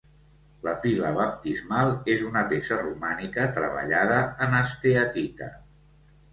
[0.67, 5.55] La pila baptismal és una peça romànica treballada en esteatita.